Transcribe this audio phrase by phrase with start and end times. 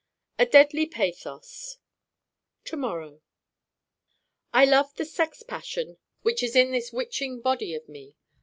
[0.39, 1.77] A deathly pathos
[2.65, 3.21] To morrow
[4.51, 8.15] I love the sex passion which is in this witching Body of me.